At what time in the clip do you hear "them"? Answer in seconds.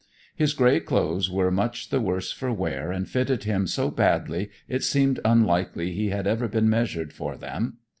7.37-7.77